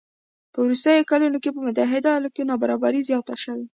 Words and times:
په 0.53 0.59
وروستیو 0.65 1.09
کلونو 1.11 1.37
کې 1.43 1.49
په 1.55 1.61
متحده 1.65 2.09
ایالاتو 2.11 2.33
کې 2.35 2.47
نابرابري 2.49 3.01
زیاته 3.09 3.35
شوې 3.43 3.65